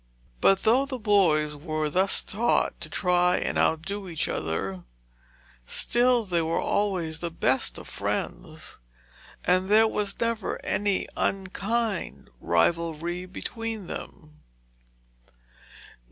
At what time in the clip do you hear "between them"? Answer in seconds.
13.27-14.41